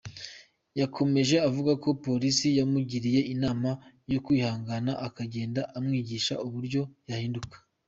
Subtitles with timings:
[0.79, 3.69] Yakomeje avuga ko Polisi yamugiriye inama
[4.11, 7.55] yo kwihangana akagenda amwigisha uburyo yahinduka.